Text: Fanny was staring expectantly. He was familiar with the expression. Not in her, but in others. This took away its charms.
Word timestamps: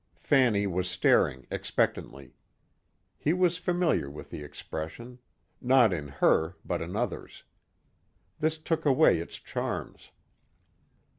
Fanny 0.17 0.65
was 0.65 0.89
staring 0.89 1.45
expectantly. 1.51 2.33
He 3.19 3.33
was 3.33 3.59
familiar 3.59 4.09
with 4.09 4.31
the 4.31 4.41
expression. 4.41 5.19
Not 5.61 5.93
in 5.93 6.07
her, 6.07 6.57
but 6.65 6.81
in 6.81 6.95
others. 6.95 7.43
This 8.39 8.57
took 8.57 8.83
away 8.83 9.19
its 9.19 9.35
charms. 9.35 10.09